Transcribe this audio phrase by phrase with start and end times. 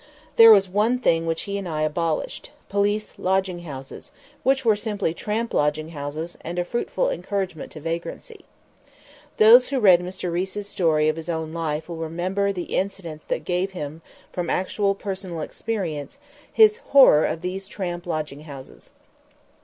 [0.35, 4.09] There was one thing which he and I abolished police lodging houses,
[4.41, 8.45] which were simply tramp lodging houses, and a fruitful encouragement to vagrancy.
[9.37, 10.31] Those who read Mr.
[10.33, 14.01] Riis's story of his own life will remember the incidents that gave him
[14.33, 16.17] from actual personal experience
[16.51, 18.89] his horror of these tramp lodging houses.